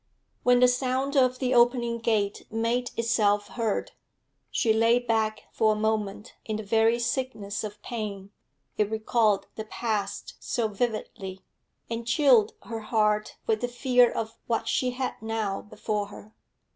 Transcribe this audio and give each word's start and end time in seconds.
When 0.41 0.61
the 0.61 0.67
sound 0.67 1.15
of 1.15 1.37
the 1.37 1.53
opening 1.53 1.99
gate 1.99 2.47
made 2.51 2.89
itself 2.97 3.49
heard, 3.49 3.91
she 4.49 4.73
lay 4.73 4.97
back 4.97 5.43
for 5.51 5.73
a 5.73 5.79
moment 5.79 6.33
in 6.43 6.55
the 6.55 6.63
very 6.63 6.97
sickness 6.97 7.63
of 7.63 7.79
pain 7.83 8.31
it 8.77 8.89
recalled 8.89 9.45
the 9.57 9.65
past 9.65 10.37
so 10.39 10.67
vividly, 10.69 11.41
and 11.87 12.07
chilled 12.07 12.55
her 12.63 12.79
heart 12.79 13.37
with 13.45 13.61
the 13.61 13.67
fear 13.67 14.11
of 14.11 14.35
what 14.47 14.67
she 14.67 14.89
had 14.89 15.21
now 15.21 15.61
before 15.61 16.07
her. 16.07 16.33